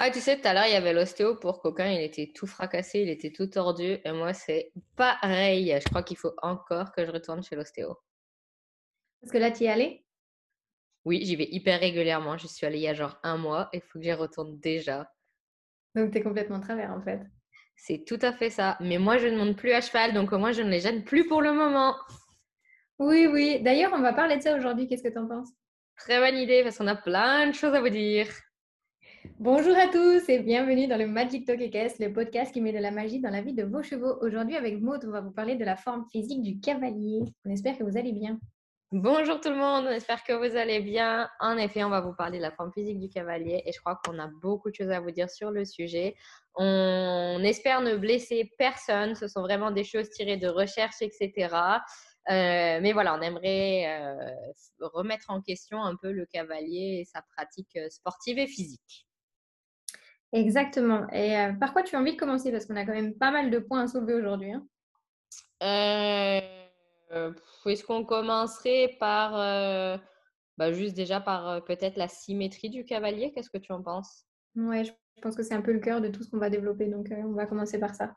[0.00, 2.46] Ah, tu sais, tout à l'heure, il y avait l'ostéo pour Coquin, il était tout
[2.46, 3.98] fracassé, il était tout tordu.
[4.04, 5.76] Et moi, c'est pareil.
[5.76, 7.98] Je crois qu'il faut encore que je retourne chez l'ostéo.
[9.20, 10.04] Parce que là, tu y es allé
[11.04, 12.38] Oui, j'y vais hyper régulièrement.
[12.38, 14.60] Je suis allée il y a genre un mois et il faut que j'y retourne
[14.60, 15.12] déjà.
[15.96, 17.20] Donc, tu es complètement travers en fait.
[17.74, 18.76] C'est tout à fait ça.
[18.78, 21.02] Mais moi, je ne monte plus à cheval, donc au moins, je ne les gêne
[21.02, 21.96] plus pour le moment.
[23.00, 23.60] Oui, oui.
[23.62, 24.86] D'ailleurs, on va parler de ça aujourd'hui.
[24.86, 25.50] Qu'est-ce que tu en penses?
[25.96, 28.28] Très bonne idée parce qu'on a plein de choses à vous dire.
[29.40, 32.78] Bonjour à tous et bienvenue dans le Magic Talk Equestre, le podcast qui met de
[32.78, 34.18] la magie dans la vie de vos chevaux.
[34.20, 37.20] Aujourd'hui, avec Maud, on va vous parler de la forme physique du cavalier.
[37.44, 38.40] On espère que vous allez bien.
[38.90, 41.30] Bonjour tout le monde, on espère que vous allez bien.
[41.38, 44.00] En effet, on va vous parler de la forme physique du cavalier et je crois
[44.04, 46.16] qu'on a beaucoup de choses à vous dire sur le sujet.
[46.56, 51.54] On espère ne blesser personne, ce sont vraiment des choses tirées de recherche, etc.
[52.28, 54.34] Euh, mais voilà, on aimerait euh,
[54.80, 59.07] remettre en question un peu le cavalier et sa pratique euh, sportive et physique.
[60.32, 61.08] Exactement.
[61.10, 62.52] Et par quoi tu as envie de commencer?
[62.52, 64.52] Parce qu'on a quand même pas mal de points à soulever aujourd'hui.
[64.52, 64.66] Hein.
[67.66, 69.32] Est-ce qu'on commencerait par,
[70.58, 73.32] bah, juste déjà par peut-être la symétrie du cavalier?
[73.32, 74.24] Qu'est-ce que tu en penses?
[74.54, 76.86] Ouais, je pense que c'est un peu le cœur de tout ce qu'on va développer.
[76.86, 78.14] Donc, on va commencer par ça.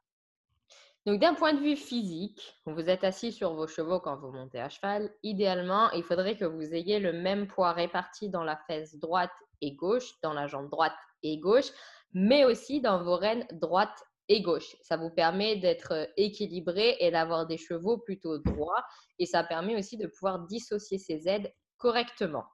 [1.08, 4.60] Donc, d'un point de vue physique, vous êtes assis sur vos chevaux quand vous montez
[4.60, 5.10] à cheval.
[5.24, 9.32] Idéalement, il faudrait que vous ayez le même poids réparti dans la fesse droite
[9.62, 11.72] et gauche, dans la jambe droite et gauche,
[12.14, 14.76] mais aussi dans vos rênes droite et gauche.
[14.82, 18.84] Ça vous permet d'être équilibré et d'avoir des chevaux plutôt droits.
[19.20, 22.46] Et ça permet aussi de pouvoir dissocier ces aides correctement.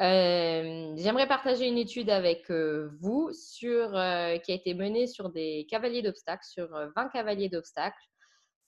[0.00, 5.30] Euh, j'aimerais partager une étude avec euh, vous sur, euh, qui a été menée sur
[5.30, 7.98] des cavaliers d'obstacles, sur 20 cavaliers d'obstacles.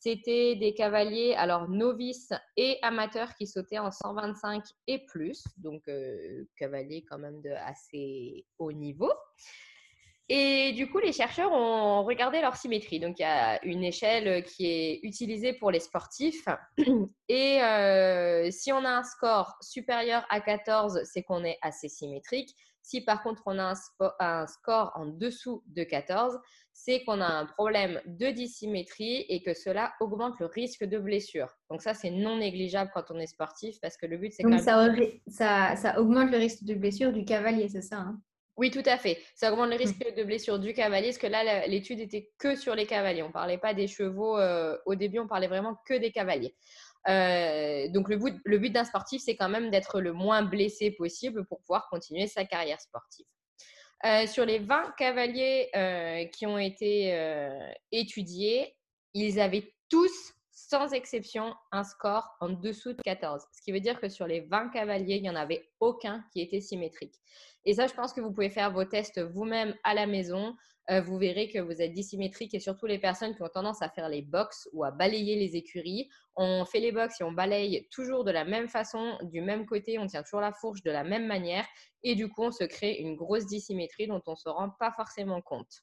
[0.01, 5.83] C'était des cavaliers, alors novices et amateurs qui sautaient en 125 et plus, donc
[6.57, 9.13] cavaliers quand même de assez haut niveau.
[10.33, 13.01] Et du coup, les chercheurs ont regardé leur symétrie.
[13.01, 16.47] Donc, il y a une échelle qui est utilisée pour les sportifs.
[17.29, 22.55] Et euh, si on a un score supérieur à 14, c'est qu'on est assez symétrique.
[22.83, 23.75] Si par contre on a
[24.21, 26.39] un, score en dessous de 14,
[26.73, 31.49] c'est qu'on a un problème de dissymétrie et que cela augmente le risque de blessure.
[31.71, 34.51] Donc ça, c'est non négligeable quand on est sportif parce que le but, c'est quand
[34.51, 34.61] même...
[34.61, 34.89] Ça,
[35.27, 38.21] ça, ça, augmente le risque de blessure du cavalier, c'est ça hein?
[38.61, 39.19] Oui, tout à fait.
[39.35, 39.79] Ça augmente le mmh.
[39.79, 43.23] risque de blessure du cavalier, parce que là, l'étude était que sur les cavaliers.
[43.23, 44.37] On ne parlait pas des chevaux.
[44.37, 46.55] Euh, au début, on parlait vraiment que des cavaliers.
[47.09, 50.91] Euh, donc, le but, le but d'un sportif, c'est quand même d'être le moins blessé
[50.91, 53.25] possible pour pouvoir continuer sa carrière sportive.
[54.05, 55.71] Euh, sur les 20 cavaliers
[56.35, 57.19] qui ont été
[57.93, 58.77] étudiés,
[59.15, 60.35] ils avaient tous
[60.69, 63.43] sans exception un score en dessous de 14.
[63.53, 66.41] Ce qui veut dire que sur les 20 cavaliers, il n'y en avait aucun qui
[66.41, 67.15] était symétrique.
[67.65, 70.55] Et ça, je pense que vous pouvez faire vos tests vous-même à la maison.
[70.91, 73.89] Euh, vous verrez que vous êtes dissymétrique et surtout les personnes qui ont tendance à
[73.89, 76.09] faire les box ou à balayer les écuries.
[76.37, 79.99] On fait les box et on balaye toujours de la même façon, du même côté,
[79.99, 81.67] on tient toujours la fourche de la même manière
[82.03, 84.93] et du coup, on se crée une grosse dissymétrie dont on ne se rend pas
[84.93, 85.83] forcément compte.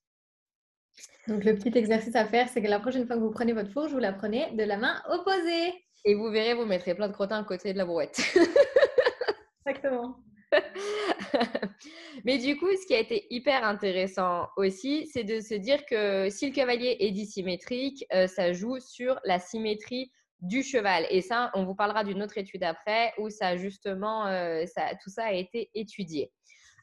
[1.27, 3.71] Donc, le petit exercice à faire, c'est que la prochaine fois que vous prenez votre
[3.71, 5.73] fourche, vous la prenez de la main opposée.
[6.05, 8.19] Et vous verrez, vous mettrez plein de crottins à côté de la brouette.
[9.65, 10.17] Exactement.
[12.25, 16.29] Mais du coup, ce qui a été hyper intéressant aussi, c'est de se dire que
[16.29, 21.05] si le cavalier est dissymétrique, euh, ça joue sur la symétrie du cheval.
[21.09, 25.09] Et ça, on vous parlera d'une autre étude après où ça justement, euh, ça, tout
[25.09, 26.31] ça a été étudié.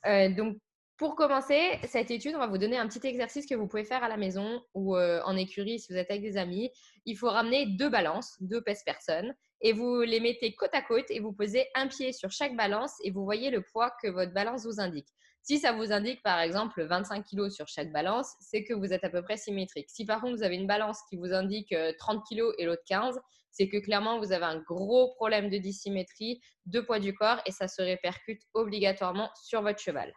[0.06, 0.56] Euh, donc,
[0.96, 4.04] pour commencer cette étude, on va vous donner un petit exercice que vous pouvez faire
[4.04, 6.70] à la maison ou euh, en écurie si vous êtes avec des amis.
[7.04, 11.18] Il faut ramener deux balances, deux pèse-personnes, et vous les mettez côte à côte et
[11.18, 14.66] vous posez un pied sur chaque balance et vous voyez le poids que votre balance
[14.66, 15.08] vous indique.
[15.42, 19.04] Si ça vous indique par exemple 25 kg sur chaque balance, c'est que vous êtes
[19.04, 19.90] à peu près symétrique.
[19.90, 22.84] Si par contre vous avez une balance qui vous indique 30 euh, kg et l'autre
[22.86, 27.40] 15, c'est que clairement vous avez un gros problème de dissymétrie, de poids du corps
[27.46, 30.14] et ça se répercute obligatoirement sur votre cheval.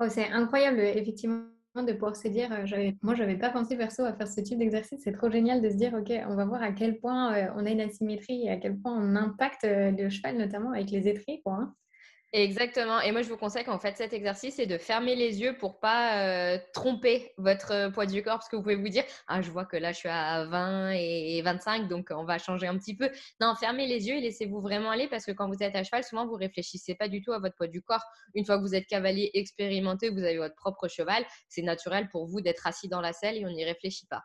[0.00, 1.42] Oh, c'est incroyable, effectivement,
[1.74, 4.58] de pouvoir se dire, euh, moi, je n'avais pas pensé perso à faire ce type
[4.58, 5.00] d'exercice.
[5.02, 7.66] C'est trop génial de se dire, OK, on va voir à quel point euh, on
[7.66, 11.08] a une asymétrie et à quel point on impacte euh, le cheval, notamment avec les
[11.08, 11.40] étriers.
[11.44, 11.74] Quoi, hein.
[12.34, 13.00] Exactement.
[13.00, 15.80] Et moi, je vous conseille vous faites cet exercice, c'est de fermer les yeux pour
[15.80, 19.40] pas euh, tromper votre euh, poids du corps, parce que vous pouvez vous dire, ah,
[19.40, 22.76] je vois que là, je suis à 20 et 25, donc on va changer un
[22.76, 23.10] petit peu.
[23.40, 26.04] Non, fermez les yeux et laissez-vous vraiment aller, parce que quand vous êtes à cheval,
[26.04, 28.04] souvent, vous réfléchissez pas du tout à votre poids du corps.
[28.34, 32.26] Une fois que vous êtes cavalier expérimenté, vous avez votre propre cheval, c'est naturel pour
[32.26, 34.22] vous d'être assis dans la selle et on n'y réfléchit pas.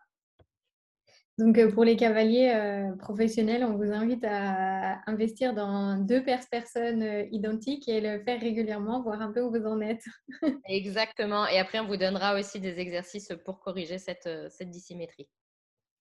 [1.40, 7.02] Donc, euh, pour les cavaliers euh, professionnels, on vous invite à investir dans deux personnes
[7.02, 10.04] euh, identiques et le faire régulièrement, voir un peu où vous en êtes.
[10.68, 11.48] Exactement.
[11.48, 15.28] Et après, on vous donnera aussi des exercices pour corriger cette, cette dissymétrie.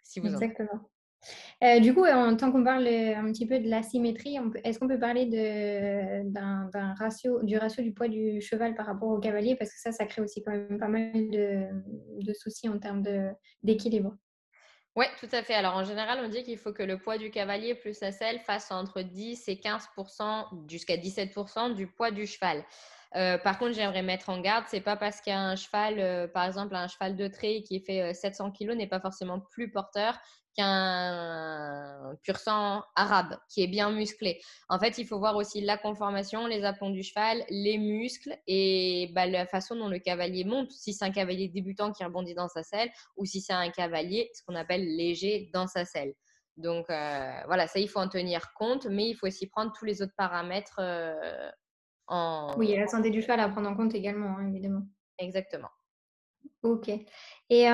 [0.02, 0.90] Si vous Exactement.
[1.80, 5.24] du coup, en tant qu'on parle un petit peu de l'asymétrie, est-ce qu'on peut parler
[6.26, 6.68] d'un
[6.98, 9.56] ratio, du ratio du poids du cheval par rapport au cavalier?
[9.56, 11.64] Parce que ça, ça crée aussi quand même pas mal de,
[12.20, 13.02] de soucis en termes
[13.62, 14.14] d'équilibre.
[14.94, 15.54] Oui, tout à fait.
[15.54, 18.40] Alors en général, on dit qu'il faut que le poids du cavalier plus la selle
[18.40, 22.62] fasse entre 10 et 15% jusqu'à 17% du poids du cheval.
[23.16, 26.74] Euh, par contre, j'aimerais mettre en garde, c'est pas parce qu'un cheval, euh, par exemple,
[26.74, 30.18] un cheval de trait qui fait 700 euh, kg n'est pas forcément plus porteur
[30.56, 31.71] qu'un
[32.22, 34.40] pur sang arabe qui est bien musclé.
[34.68, 39.10] En fait, il faut voir aussi la conformation, les aplombs du cheval, les muscles et
[39.14, 40.70] bah, la façon dont le cavalier monte.
[40.72, 44.30] Si c'est un cavalier débutant qui rebondit dans sa selle ou si c'est un cavalier,
[44.34, 46.14] ce qu'on appelle léger dans sa selle.
[46.56, 49.84] Donc euh, voilà, ça il faut en tenir compte, mais il faut aussi prendre tous
[49.84, 51.50] les autres paramètres euh,
[52.06, 52.54] en.
[52.58, 54.82] Oui, la santé du cheval à prendre en compte également, hein, évidemment.
[55.18, 55.70] Exactement.
[56.62, 56.90] Ok.
[57.50, 57.64] Et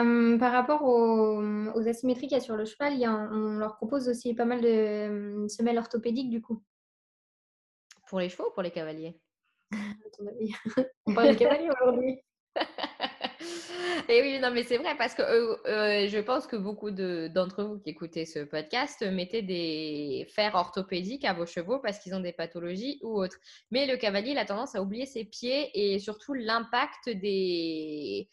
[0.40, 2.94] par rapport aux, asymétries qu'il y a sur le cheval,
[3.32, 6.62] on leur propose aussi pas mal de semelles orthopédiques du coup.
[8.08, 9.20] Pour les chevaux ou pour les cavaliers?
[11.06, 12.20] On parle des cavaliers aujourd'hui.
[14.10, 17.62] Et oui, non, mais c'est vrai parce que euh, euh, je pense que beaucoup d'entre
[17.62, 22.20] vous qui écoutez ce podcast mettez des fers orthopédiques à vos chevaux parce qu'ils ont
[22.20, 23.36] des pathologies ou autres.
[23.70, 28.24] Mais le cavalier, a tendance à oublier ses pieds et surtout l'impact de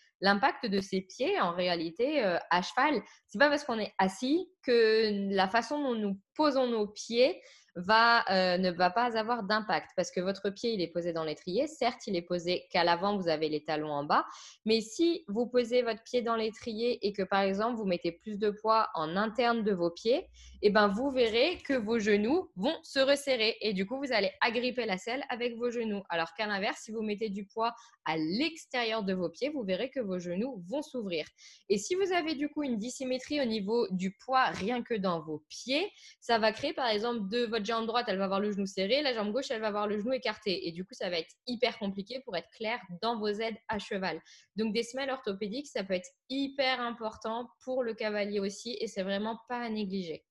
[0.80, 3.02] ses pieds en réalité euh, à cheval.
[3.28, 7.42] C'est pas parce qu'on est assis que la façon dont nous posons nos pieds
[7.76, 11.24] va, euh, ne va pas avoir d'impact parce que votre pied, il est posé dans
[11.24, 11.68] l'étrier.
[11.68, 14.26] Certes, il est posé qu'à l'avant, vous avez les talons en bas.
[14.66, 18.38] Mais si vous posez votre pied dans l'étrier et que, par exemple, vous mettez plus
[18.38, 20.28] de poids en interne de vos pieds,
[20.62, 24.32] eh ben, vous verrez que vos genoux vont se resserrer et du coup, vous allez
[24.42, 26.04] agripper la selle avec vos genoux.
[26.10, 27.76] Alors qu'à l'inverse, si vous mettez du poids
[28.06, 31.26] à l'extérieur de vos pieds, vous verrez que vos genoux vont s'ouvrir.
[31.70, 35.22] Et si vous avez du coup une dissymétrie au niveau du poids rien que dans
[35.22, 38.52] vos pieds, ça va créer par exemple de votre jambe droite, elle va avoir le
[38.52, 40.68] genou serré, la jambe gauche, elle va avoir le genou écarté.
[40.68, 43.80] Et du coup, ça va être hyper compliqué pour être clair dans vos aides à
[43.80, 44.22] cheval.
[44.56, 49.04] Donc, des semelles orthopédiques, ça peut être hyper important pour le cavalier aussi et c'est
[49.04, 50.24] vraiment pas à négliger.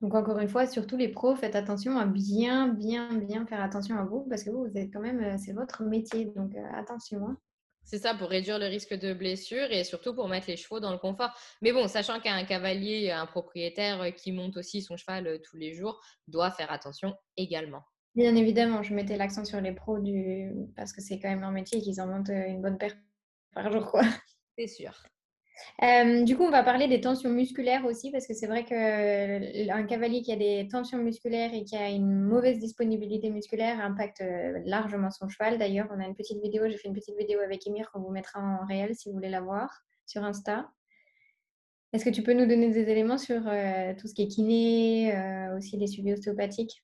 [0.00, 3.96] Donc encore une fois, surtout les pros, faites attention à bien, bien, bien faire attention
[3.98, 6.64] à vous parce que vous, vous êtes quand même, euh, c'est votre métier, donc euh,
[6.74, 7.26] attention.
[7.26, 7.36] Hein.
[7.90, 10.92] C'est ça, pour réduire le risque de blessure et surtout pour mettre les chevaux dans
[10.92, 11.30] le confort.
[11.62, 15.72] Mais bon, sachant qu'un cavalier, un propriétaire qui monte aussi son cheval euh, tous les
[15.72, 17.82] jours, doit faire attention également.
[18.14, 20.52] Bien évidemment, je mettais l'accent sur les pros du...
[20.76, 22.94] parce que c'est quand même leur métier qu'ils en montent euh, une bonne paire
[23.54, 23.90] par jour.
[23.90, 24.02] quoi.
[24.58, 24.92] C'est sûr
[26.24, 30.22] du coup, on va parler des tensions musculaires aussi, parce que c'est vrai qu'un cavalier
[30.22, 34.22] qui a des tensions musculaires et qui a une mauvaise disponibilité musculaire impacte
[34.64, 35.58] largement son cheval.
[35.58, 38.10] D'ailleurs, on a une petite vidéo, j'ai fait une petite vidéo avec Emir qu'on vous
[38.10, 40.68] mettra en réel si vous voulez la voir sur Insta.
[41.92, 45.12] Est-ce que tu peux nous donner des éléments sur tout ce qui est kiné,
[45.56, 46.82] aussi des suivis ostéopathiques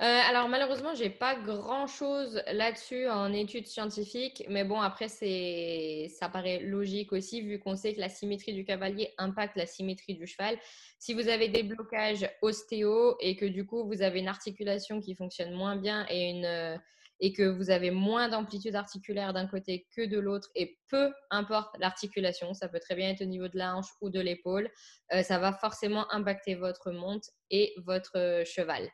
[0.00, 6.30] euh, alors malheureusement, j'ai pas grand-chose là-dessus en études scientifiques, mais bon, après, c'est, ça
[6.30, 10.26] paraît logique aussi, vu qu'on sait que la symétrie du cavalier impacte la symétrie du
[10.26, 10.58] cheval.
[10.98, 15.14] Si vous avez des blocages ostéo et que du coup, vous avez une articulation qui
[15.14, 16.78] fonctionne moins bien et une euh,
[17.20, 21.76] et que vous avez moins d'amplitude articulaire d'un côté que de l'autre, et peu importe
[21.78, 24.70] l'articulation, ça peut très bien être au niveau de la hanche ou de l'épaule,
[25.12, 28.90] euh, ça va forcément impacter votre monte et votre cheval.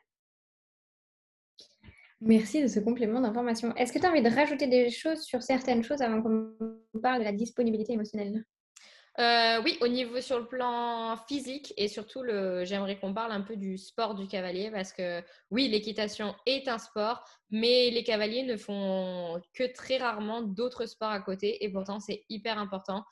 [2.21, 3.75] Merci de ce complément d'information.
[3.75, 6.51] Est-ce que tu as envie de rajouter des choses sur certaines choses avant qu'on
[7.01, 8.43] parle de la disponibilité émotionnelle?
[9.19, 12.23] Euh, oui, au niveau sur le plan physique et surtout,
[12.63, 16.77] j'aimerais qu'on parle un peu du sport du cavalier parce que oui, l'équitation est un
[16.77, 21.99] sport, mais les cavaliers ne font que très rarement d'autres sports à côté et pourtant
[21.99, 23.05] c'est hyper important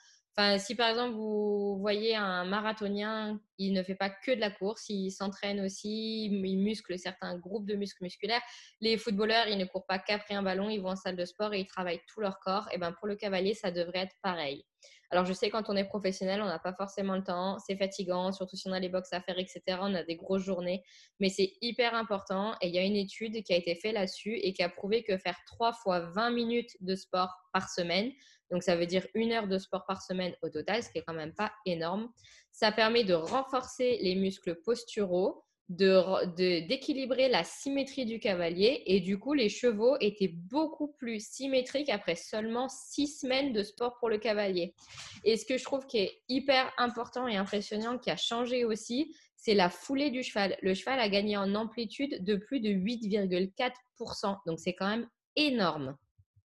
[0.58, 4.90] si par exemple vous voyez un marathonien, il ne fait pas que de la course,
[4.90, 8.42] il s'entraîne aussi, il muscle certains groupes de muscles musculaires.
[8.82, 11.54] Les footballeurs, ils ne courent pas qu'après un ballon, ils vont en salle de sport
[11.54, 12.68] et ils travaillent tout leur corps.
[12.74, 14.66] Et ben pour le cavalier, ça devrait être pareil.
[15.12, 18.32] Alors je sais quand on est professionnel, on n'a pas forcément le temps, c'est fatigant,
[18.32, 19.62] surtout si on a les box à faire, etc.
[19.80, 20.84] On a des grosses journées,
[21.20, 22.56] mais c'est hyper important.
[22.60, 25.04] Et il y a une étude qui a été faite là-dessus et qui a prouvé
[25.04, 28.12] que faire 3 fois 20 minutes de sport par semaine,
[28.52, 31.04] donc, ça veut dire une heure de sport par semaine au total, ce qui est
[31.04, 32.10] quand même pas énorme.
[32.52, 39.34] Ça permet de renforcer les muscles posturaux, d'équilibrer la symétrie du cavalier et du coup
[39.34, 44.76] les chevaux étaient beaucoup plus symétriques après seulement six semaines de sport pour le cavalier.
[45.24, 49.16] Et ce que je trouve qui est hyper important et impressionnant, qui a changé aussi,
[49.38, 50.56] c'est la foulée du cheval.
[50.62, 54.38] Le cheval a gagné en amplitude de plus de 8,4%.
[54.46, 55.98] Donc c'est quand même énorme.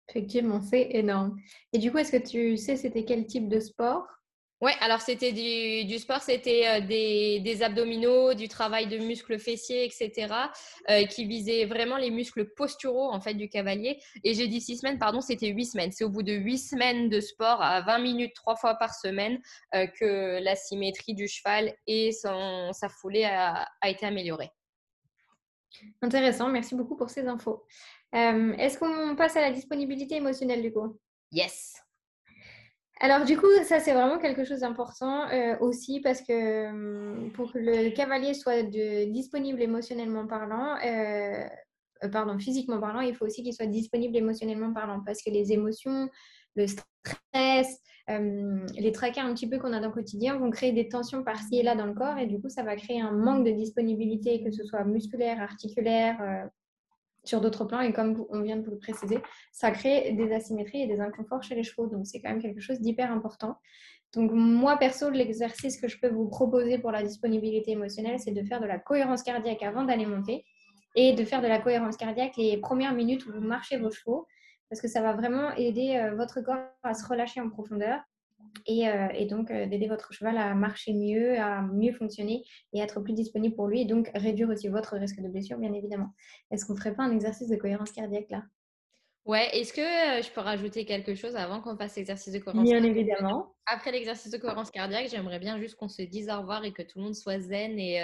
[0.08, 1.36] Effectivement, c'est énorme.
[1.72, 4.06] Et du coup, est-ce que tu sais c'était quel type de sport?
[4.60, 10.34] Ouais, alors c'était du, sport, c'était euh, des, abdominaux, du travail de muscles fessiers, etc.,
[10.90, 14.00] euh, qui visait vraiment les muscles posturaux en fait du cavalier.
[14.24, 15.92] Et j'ai dit six semaines, pardon, c'était huit semaines.
[15.92, 19.40] C'est au bout de huit semaines de sport à 20 minutes trois fois par semaine
[19.76, 24.50] euh, que la symétrie du cheval et son, sa foulée a, a été améliorée.
[26.02, 27.64] Intéressant, merci beaucoup pour ces infos.
[28.12, 30.98] Est-ce qu'on passe à la disponibilité émotionnelle du coup?
[31.32, 31.74] Yes.
[33.00, 37.52] Alors du coup, ça c'est vraiment quelque chose d'important euh, aussi parce que hum, pour
[37.52, 41.44] que le cavalier soit disponible émotionnellement parlant, euh,
[42.04, 45.52] euh, pardon, physiquement parlant, il faut aussi qu'il soit disponible émotionnellement parlant parce que les
[45.52, 46.08] émotions,
[46.56, 50.72] le stress, hum, les tracas un petit peu qu'on a dans le quotidien vont créer
[50.72, 53.12] des tensions par-ci et là dans le corps et du coup ça va créer un
[53.12, 56.48] manque de disponibilité, que ce soit musculaire, articulaire,
[57.28, 57.80] sur d'autres plans.
[57.80, 59.18] Et comme on vient de vous le préciser,
[59.52, 61.86] ça crée des asymétries et des inconforts chez les chevaux.
[61.86, 63.56] Donc, c'est quand même quelque chose d'hyper important.
[64.14, 68.42] Donc, moi, perso, l'exercice que je peux vous proposer pour la disponibilité émotionnelle, c'est de
[68.42, 70.44] faire de la cohérence cardiaque avant d'aller monter
[70.96, 74.26] et de faire de la cohérence cardiaque les premières minutes où vous marchez vos chevaux
[74.68, 78.00] parce que ça va vraiment aider euh, votre corps à se relâcher en profondeur
[78.68, 83.00] euh, et, donc euh, d'aider votre cheval à marcher mieux, à mieux fonctionner et être
[83.00, 86.10] plus disponible pour lui et donc réduire aussi votre risque de blessure, bien évidemment.
[86.50, 88.42] Est-ce qu'on ne ferait pas un exercice de cohérence cardiaque là?
[89.24, 92.64] Ouais, est-ce que euh, je peux rajouter quelque chose avant qu'on fasse l'exercice de cohérence
[92.64, 93.54] Bien évidemment.
[93.66, 96.82] Après l'exercice de cohérence cardiaque, j'aimerais bien juste qu'on se dise au revoir et que
[96.82, 98.00] tout le monde soit zen et,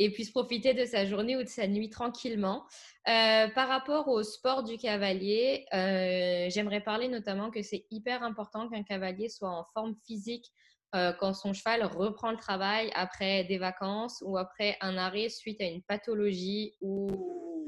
[0.00, 2.64] et puisse profiter de sa journée ou de sa nuit tranquillement.
[3.06, 8.68] Euh, par rapport au sport du cavalier, euh, j'aimerais parler notamment que c'est hyper important
[8.70, 10.46] qu'un cavalier soit en forme physique
[10.94, 15.60] euh, quand son cheval reprend le travail après des vacances ou après un arrêt suite
[15.60, 17.59] à une pathologie ou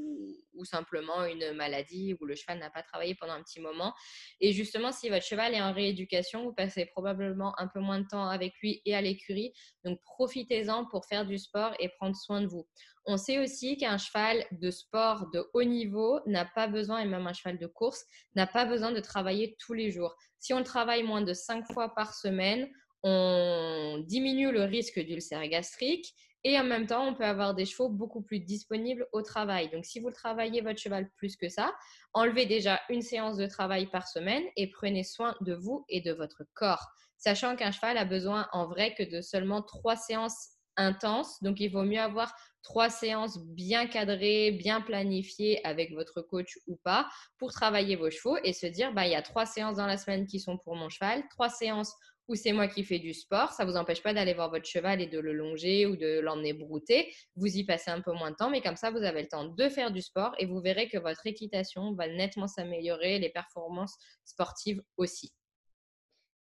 [0.63, 3.93] ou simplement une maladie où le cheval n'a pas travaillé pendant un petit moment.
[4.39, 8.07] Et justement, si votre cheval est en rééducation, vous passez probablement un peu moins de
[8.07, 9.51] temps avec lui et à l'écurie.
[9.83, 12.65] Donc, profitez-en pour faire du sport et prendre soin de vous.
[13.05, 17.27] On sait aussi qu'un cheval de sport de haut niveau n'a pas besoin, et même
[17.27, 18.05] un cheval de course,
[18.35, 20.15] n'a pas besoin de travailler tous les jours.
[20.39, 22.69] Si on travaille moins de cinq fois par semaine,
[23.03, 27.89] on diminue le risque d'ulcère gastrique et en même temps, on peut avoir des chevaux
[27.89, 29.69] beaucoup plus disponibles au travail.
[29.69, 31.73] Donc, si vous travaillez votre cheval plus que ça,
[32.13, 36.11] enlevez déjà une séance de travail par semaine et prenez soin de vous et de
[36.11, 36.85] votre corps.
[37.17, 41.41] Sachant qu'un cheval a besoin en vrai que de seulement trois séances intenses.
[41.41, 46.77] Donc, il vaut mieux avoir trois séances bien cadrées, bien planifiées avec votre coach ou
[46.83, 47.07] pas
[47.37, 49.97] pour travailler vos chevaux et se dire, bah, il y a trois séances dans la
[49.97, 51.93] semaine qui sont pour mon cheval, trois séances
[52.27, 54.65] ou c'est moi qui fais du sport, ça ne vous empêche pas d'aller voir votre
[54.65, 57.13] cheval et de le longer ou de l'emmener brouter.
[57.35, 59.45] Vous y passez un peu moins de temps, mais comme ça, vous avez le temps
[59.45, 63.95] de faire du sport et vous verrez que votre équitation va nettement s'améliorer, les performances
[64.23, 65.33] sportives aussi.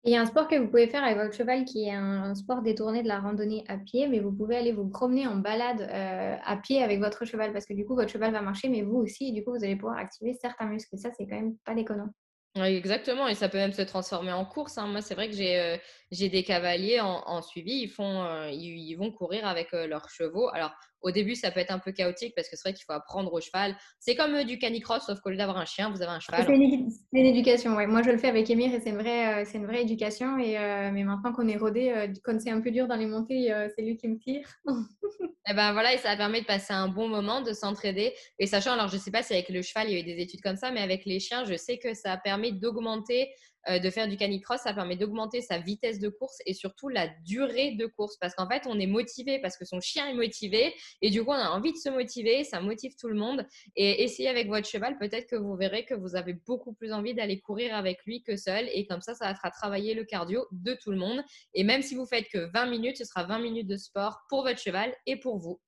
[0.05, 2.35] il y a un sport que vous pouvez faire avec votre cheval qui est un,
[2.35, 5.81] sport détourné de la randonnée à pied, mais vous pouvez aller vous promener en balade
[5.81, 8.83] euh, à pied avec votre cheval parce que du coup, votre cheval va marcher, mais
[8.83, 10.97] vous aussi, et du coup, vous allez pouvoir activer certains muscles.
[10.99, 12.11] Ça, c'est quand même pas déconnant.
[12.54, 14.76] Oui, exactement, et ça peut même se transformer en course.
[14.76, 14.87] Hein.
[14.87, 15.80] Moi, c'est vrai que j'ai
[16.12, 20.49] euh, des cavaliers en, suivi, ils, font, euh, ils, vont courir avec euh, leurs chevaux.
[20.52, 22.92] Alors, au début, ça peut être un peu chaotique parce que c'est vrai qu'il faut
[22.92, 23.75] apprendre au cheval.
[23.99, 26.45] C'est comme euh, du canicross, sauf qu'au lieu d'avoir un chien, vous avez un cheval.
[26.47, 27.87] C'est une, éducation, ouais.
[27.87, 30.38] Moi, je le fais avec Emir et c'est une, vraie, une vraie éducation.
[30.38, 30.52] Et,
[30.92, 33.97] mais maintenant qu'on est rodé, quand c'est un peu dur dans les montées, c'est lui
[33.97, 34.47] qui me tire.
[34.69, 34.71] et
[35.50, 38.12] eh ben voilà, et ça permet de passer un bon moment, de s'entraider.
[38.38, 40.04] Et sachant, alors je ne sais pas si avec le cheval, il y a eu
[40.04, 43.31] des études comme ça, mais avec les chiens, je sais que ça permet d'augmenter
[43.69, 47.09] euh, de faire du canicross, ça permet d'augmenter sa vitesse de course et surtout la
[47.25, 48.16] durée de course.
[48.19, 51.31] Parce qu'en fait, on est motivé parce que son chien est motivé et du coup,
[51.31, 53.47] on a envie de se motiver, ça motive tout le monde.
[53.76, 57.14] Et essayez avec votre cheval, peut-être que vous verrez que vous avez beaucoup plus envie
[57.14, 58.69] d'aller courir avec lui que seul.
[58.73, 61.23] Et comme ça, ça va travailler le cardio de tout le monde.
[61.54, 64.42] Et même si vous faites que 20 minutes, ce sera 20 minutes de sport pour
[64.42, 65.61] votre cheval et pour vous.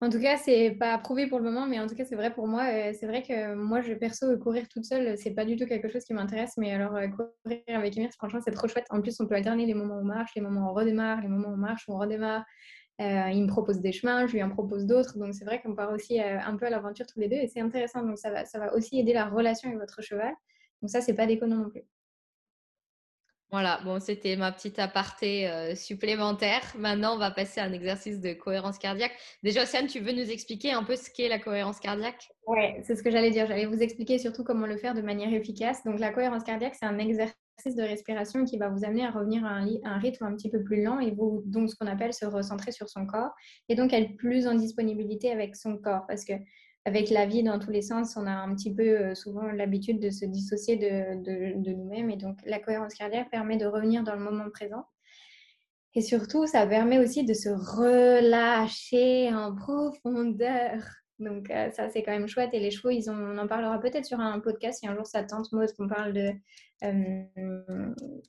[0.00, 2.32] En tout cas, c'est pas prouvé pour le moment, mais en tout cas, c'est vrai
[2.32, 2.66] pour moi.
[2.72, 5.88] Euh, c'est vrai que moi, je perso courir toute seule, c'est pas du tout quelque
[5.88, 6.52] chose qui m'intéresse.
[6.56, 8.86] Mais alors, euh, courir avec Emir, franchement, c'est trop chouette.
[8.90, 11.20] En plus, on peut alterner les moments où on marche, les moments où on redémarre,
[11.20, 12.44] les moments où on marche, où on redémarre.
[13.00, 15.18] Euh, il me propose des chemins, je lui en propose d'autres.
[15.18, 17.60] Donc, c'est vrai qu'on part aussi un peu à l'aventure tous les deux et c'est
[17.60, 18.02] intéressant.
[18.04, 20.32] Donc, ça va, ça va aussi aider la relation avec votre cheval.
[20.82, 21.82] Donc, ça, c'est pas déconnant non plus.
[23.50, 26.60] Voilà, bon, c'était ma petite aparté euh, supplémentaire.
[26.76, 29.12] Maintenant, on va passer à un exercice de cohérence cardiaque.
[29.42, 32.28] Déjà, Océane, tu veux nous expliquer un peu ce qu'est la cohérence cardiaque?
[32.46, 33.46] Oui, c'est ce que j'allais dire.
[33.46, 35.82] J'allais vous expliquer surtout comment le faire de manière efficace.
[35.84, 37.34] Donc, la cohérence cardiaque, c'est un exercice
[37.66, 40.62] de respiration qui va vous amener à revenir à un, un rythme un petit peu
[40.62, 43.32] plus lent et vous, donc ce qu'on appelle se recentrer sur son corps
[43.68, 46.34] et donc être plus en disponibilité avec son corps parce que
[46.88, 50.00] avec la vie dans tous les sens, on a un petit peu euh, souvent l'habitude
[50.00, 52.08] de se dissocier de, nous-mêmes.
[52.10, 54.86] Et donc, la cohérence cardiaque permet de revenir dans le moment présent.
[55.94, 60.82] Et surtout, ça permet aussi de se relâcher en profondeur.
[61.18, 62.50] Donc, euh, ça, c'est quand même chouette.
[62.52, 65.06] Et les chevaux, ils ont, on en parlera peut-être sur un podcast si un jour
[65.06, 66.30] ça tente, Maud, qu'on parle de
[66.84, 67.22] euh,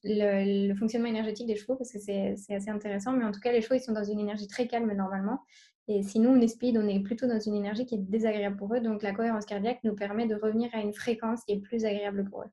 [0.03, 3.11] le, le, fonctionnement énergétique des chevaux, parce que c'est assez intéressant.
[3.13, 5.39] Mais en tout cas, les chevaux, ils sont dans une énergie très calme normalement.
[5.87, 8.57] Et si nous, on est speed, on est plutôt dans une énergie qui est désagréable
[8.57, 8.79] pour eux.
[8.79, 12.25] Donc, la cohérence cardiaque nous permet de revenir à une fréquence qui est plus agréable
[12.29, 12.49] pour eux.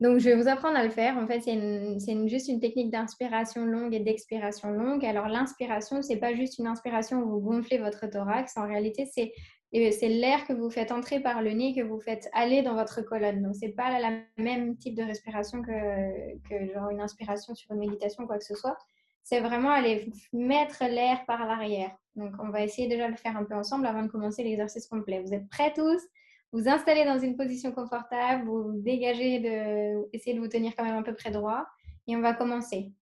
[0.00, 1.18] Donc, je vais vous apprendre à le faire.
[1.18, 5.04] En fait, c'est juste une technique d'inspiration longue et d'expiration longue.
[5.04, 8.56] Alors, l'inspiration, ce n'est pas juste une inspiration où vous gonflez votre thorax.
[8.56, 9.32] En réalité, c'est
[9.72, 13.42] l'air que vous faites entrer par le nez que vous faites aller dans votre colonne.
[13.42, 17.72] Donc, ce n'est pas le même type de respiration que, que genre une inspiration sur
[17.72, 18.76] une méditation quoi que ce soit
[19.28, 21.90] c'est vraiment aller mettre l'air par l'arrière.
[22.16, 24.86] Donc, on va essayer déjà de le faire un peu ensemble avant de commencer l'exercice
[24.86, 25.20] complet.
[25.20, 26.00] Vous êtes prêts tous?
[26.52, 30.08] Vous installez dans une position confortable, vous dégagez, de...
[30.12, 31.66] essayez de vous tenir quand même un peu près droit
[32.06, 32.92] et on va commencer.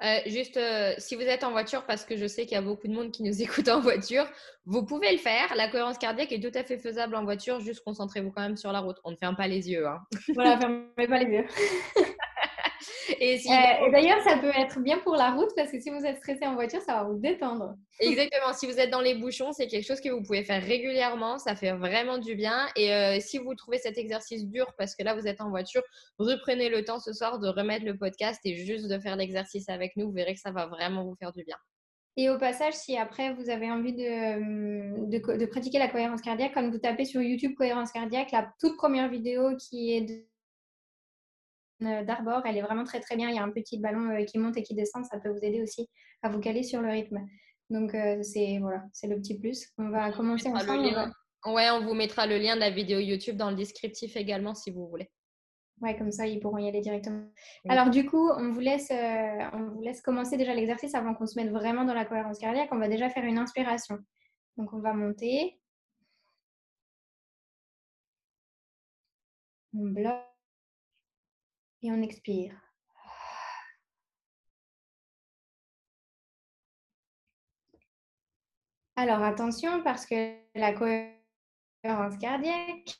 [0.00, 2.62] Euh, juste, euh, si vous êtes en voiture, parce que je sais qu'il y a
[2.62, 4.26] beaucoup de monde qui nous écoute en voiture,
[4.64, 5.54] vous pouvez le faire.
[5.56, 7.60] La cohérence cardiaque est tout à fait faisable en voiture.
[7.60, 8.98] Juste concentrez-vous quand même sur la route.
[9.04, 9.86] On ne ferme pas les yeux.
[9.86, 9.98] Hein.
[10.34, 11.46] Voilà, fermez pas les yeux.
[13.10, 16.18] Euh, et, d'ailleurs, ça peut être bien pour la route parce que si vous êtes
[16.18, 17.74] stressé en voiture, ça va vous détendre.
[18.00, 18.52] Exactement.
[18.52, 21.38] Si vous êtes dans les bouchons, c'est quelque chose que vous pouvez faire régulièrement.
[21.38, 22.68] Ça fait vraiment du bien.
[22.76, 25.82] Et euh, si vous trouvez cet exercice dur parce que là, vous êtes en voiture,
[26.18, 29.96] reprenez le temps ce soir de remettre le podcast et juste de faire l'exercice avec
[29.96, 30.06] nous.
[30.06, 31.56] Vous verrez que ça va vraiment vous faire du bien.
[32.16, 36.52] Et au passage, si après vous avez envie de, de, de pratiquer la cohérence cardiaque,
[36.52, 40.24] comme vous tapez sur YouTube cohérence cardiaque, la toute première vidéo qui est de
[41.80, 42.42] d'Arbor.
[42.44, 43.28] Elle est vraiment très très bien.
[43.28, 45.04] Il y a un petit ballon euh, qui monte et qui descend.
[45.04, 45.88] Ça peut vous aider aussi
[46.22, 47.20] à vous caler sur le rythme.
[47.70, 49.68] Donc euh, c'est voilà, c'est le petit plus.
[49.78, 51.12] On va commencer ensemble.
[51.46, 54.70] Ouais, on vous mettra le lien de la vidéo YouTube dans le descriptif également si
[54.70, 55.08] vous voulez.
[55.80, 57.22] Ouais, comme ça, ils pourront y aller directement.
[57.68, 61.38] Alors, du coup, on vous laisse, on vous laisse commencer déjà l'exercice avant qu'on se
[61.38, 62.70] mette vraiment dans la cohérence cardiaque.
[62.72, 63.96] On va déjà faire une inspiration.
[64.56, 65.60] Donc, on va monter.
[69.72, 70.27] On bloque
[71.82, 72.54] et on expire.
[78.96, 82.98] Alors attention parce que la cohérence cardiaque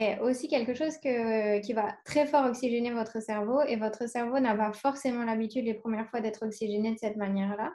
[0.00, 4.54] est aussi quelque chose qui va très fort oxygéner votre cerveau et votre cerveau n'a
[4.54, 7.74] pas forcément l'habitude les premières fois d'être oxygéné de cette manière-là.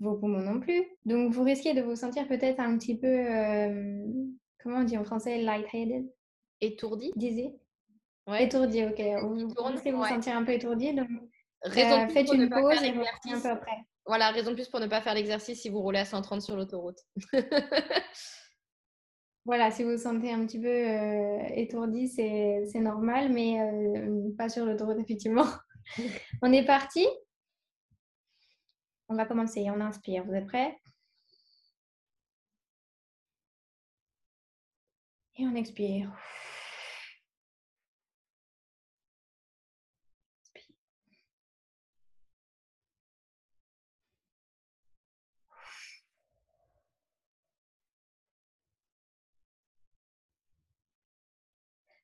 [0.00, 0.84] Vos poumons non plus.
[1.06, 4.06] Donc vous risquez de vous sentir peut-être un petit peu, euh,
[4.62, 6.12] comment on dit en français, lightheaded?
[6.60, 7.10] Étourdi?
[7.16, 7.54] Dizzy
[8.38, 9.00] Étourdi, ok.
[9.22, 11.08] Vous pensez vous sentir un peu étourdi, donc
[11.62, 13.84] raison euh, faites une pause et un peu après.
[14.06, 16.56] Voilà, raison de plus pour ne pas faire l'exercice si vous roulez à 130 sur
[16.56, 16.98] l'autoroute.
[19.44, 24.48] voilà, si vous vous sentez un petit peu euh, étourdi, c'est normal, mais euh, pas
[24.48, 25.46] sur l'autoroute, effectivement.
[26.42, 27.06] on est parti
[29.08, 30.24] On va commencer, on inspire.
[30.24, 30.76] Vous êtes prêts?
[35.36, 36.10] Et on expire.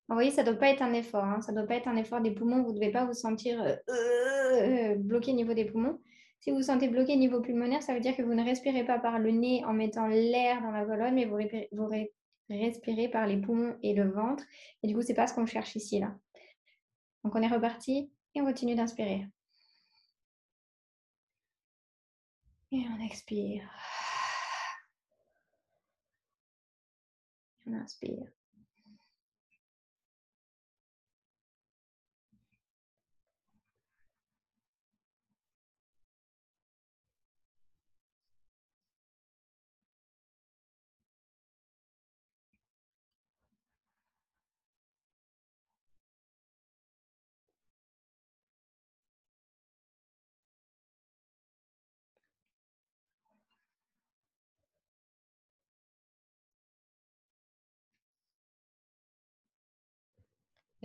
[0.09, 1.25] Voyez, ça ne doit pas être un effort.
[1.25, 1.41] Hein.
[1.41, 2.63] Ça ne doit pas être un effort des poumons.
[2.63, 6.01] Vous ne devez pas vous sentir euh, euh, bloqué au niveau des poumons.
[6.41, 8.85] Si vous vous sentez bloqué au niveau pulmonaire, ça veut dire que vous ne respirez
[8.85, 11.89] pas par le nez en mettant l'air dans la colonne, mais vous,
[12.49, 14.45] respirez par les poumons et le ventre.
[14.83, 16.01] Et du coup, ce n'est pas ce qu'on cherche ici.
[16.01, 19.27] Donc, on est reparti et on continue d'inspirer.
[22.71, 23.69] Et on expire.
[27.67, 28.29] On inspire.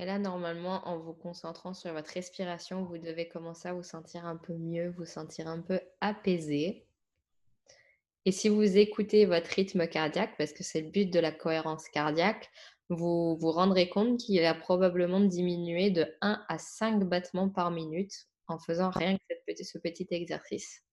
[0.02, 4.26] Et là, normalement, en vous concentrant sur votre respiration, vous devez commencer à vous sentir
[4.26, 6.88] un peu mieux, vous sentir un peu apaisé.
[8.26, 11.88] Et si vous écoutez votre rythme cardiaque, parce que c'est le but de la cohérence
[11.88, 12.50] cardiaque,
[12.90, 18.28] vous vous rendrez compte qu'il a probablement diminué de 1 à 5 battements par minute
[18.48, 20.84] en faisant rien que ce petit exercice.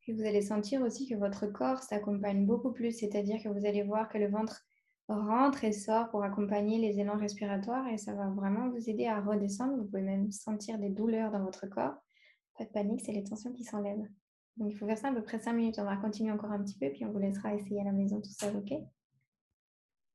[0.00, 3.84] Puis vous allez sentir aussi que votre corps s'accompagne beaucoup plus, c'est-à-dire que vous allez
[3.84, 4.60] voir que le ventre
[5.08, 9.20] rentre et sort pour accompagner les élans respiratoires et ça va vraiment vous aider à
[9.20, 9.76] redescendre.
[9.76, 11.94] Vous pouvez même sentir des douleurs dans votre corps.
[12.56, 14.08] Pas de panique, c'est les tensions qui s'enlèvent.
[14.56, 15.78] Donc il faut faire ça à peu près 5 minutes.
[15.78, 18.20] On va continuer encore un petit peu, puis on vous laissera essayer à la maison
[18.20, 18.72] tout seul, ok?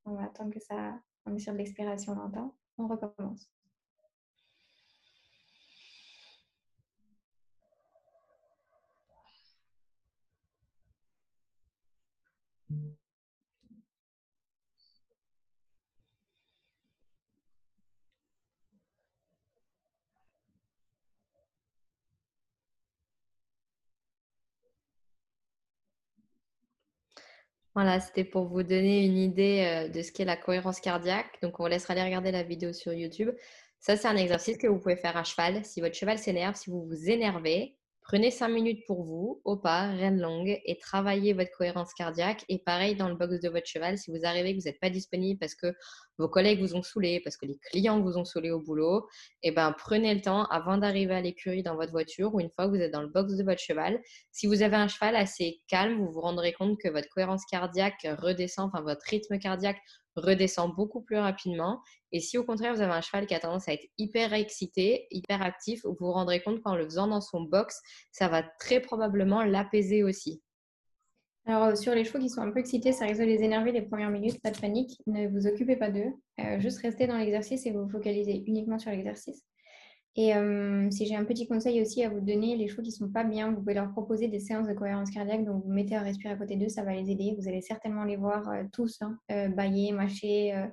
[0.05, 0.99] On va attendre que ça.
[1.25, 2.55] On est sur de l'expiration longtemps.
[2.77, 3.49] On recommence.
[27.81, 31.39] Voilà, c'était pour vous donner une idée euh, de ce qu'est la cohérence cardiaque.
[31.41, 33.29] Donc, on vous laissera aller regarder la vidéo sur YouTube.
[33.79, 35.63] Ça, c'est un exercice que vous pouvez faire à cheval.
[35.63, 37.77] Si votre cheval s'énerve, si vous vous énervez,
[38.09, 42.43] Prenez 5 minutes pour vous, au pas, reine longue, et travaillez votre cohérence cardiaque.
[42.49, 44.89] Et pareil dans le box de votre cheval, si vous arrivez que vous n'êtes pas
[44.89, 45.75] disponible parce que
[46.17, 49.07] vos collègues vous ont saoulé, parce que les clients vous ont saoulé au boulot,
[49.43, 52.49] et eh ben, prenez le temps avant d'arriver à l'écurie dans votre voiture ou une
[52.49, 54.01] fois que vous êtes dans le box de votre cheval.
[54.31, 58.07] Si vous avez un cheval assez calme, vous vous rendrez compte que votre cohérence cardiaque
[58.17, 59.77] redescend, enfin votre rythme cardiaque
[60.15, 61.81] redescend beaucoup plus rapidement.
[62.11, 65.07] Et si au contraire vous avez un cheval qui a tendance à être hyper excité,
[65.11, 67.79] hyper actif, vous vous rendrez compte qu'en le faisant dans son box,
[68.11, 70.41] ça va très probablement l'apaiser aussi.
[71.45, 73.71] Alors, euh, sur les chevaux qui sont un peu excités, ça risque de les énerver
[73.71, 76.11] les premières minutes, pas de panique, ne vous occupez pas d'eux.
[76.39, 79.43] Euh, juste restez dans l'exercice et vous vous focalisez uniquement sur l'exercice.
[80.15, 82.93] Et euh, si j'ai un petit conseil aussi à vous donner, les chevaux qui ne
[82.93, 85.45] sont pas bien, vous pouvez leur proposer des séances de cohérence cardiaque.
[85.45, 87.35] Donc, vous mettez à respirer à côté d'eux, ça va les aider.
[87.39, 89.17] Vous allez certainement les voir tous hein,
[89.49, 90.65] bailler, mâcher,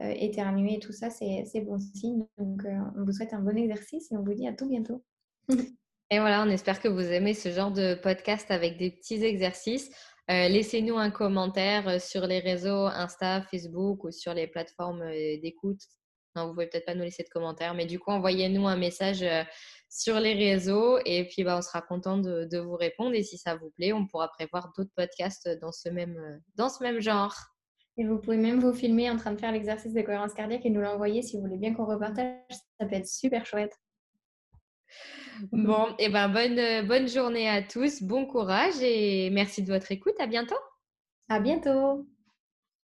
[0.00, 2.26] éternuer, tout ça, c'est bon signe.
[2.38, 2.62] Donc,
[2.96, 5.02] on vous souhaite un bon exercice et on vous dit à tout bientôt.
[5.48, 9.90] et voilà, on espère que vous aimez ce genre de podcast avec des petits exercices.
[10.28, 15.04] Laissez-nous un commentaire sur les réseaux Insta, Facebook ou sur les plateformes
[15.42, 15.80] d'écoute
[16.34, 19.42] vous pouvez peut-être pas nous laisser de commentaires, mais du coup, envoyez-nous un message euh,
[19.88, 23.14] sur les réseaux et puis bah, on sera content de, vous répondre.
[23.14, 26.68] Et si ça vous plaît, on pourra prévoir d'autres podcasts dans ce même, euh, dans
[26.68, 27.34] ce même genre.
[27.96, 30.70] Et vous pouvez même vous filmer en train de faire l'exercice de cohérence cardiaque et
[30.70, 32.34] nous l'envoyer si vous voulez bien qu'on repartage.
[32.80, 33.72] Ça peut être super chouette.
[35.52, 40.14] Bon, et ben bonne, bonne journée à tous, bon courage et merci de votre écoute.
[40.20, 40.54] À bientôt.
[41.28, 42.06] À bientôt.